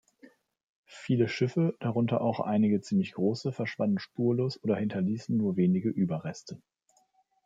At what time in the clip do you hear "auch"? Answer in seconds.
2.21-2.39